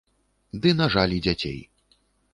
Ды, 0.63 0.71
на 0.79 0.87
жаль, 0.95 1.15
і 1.19 1.23
дзяцей. 1.27 1.59